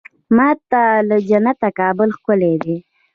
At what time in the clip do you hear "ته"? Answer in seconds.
0.69-0.81